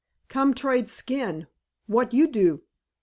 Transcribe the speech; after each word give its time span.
"Come 0.29 0.55
trade 0.55 0.89
skin. 0.89 1.45
What 1.85 2.11
you 2.11 2.25
do?" 2.27 2.63